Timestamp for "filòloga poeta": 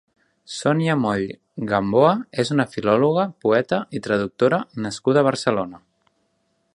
2.71-3.81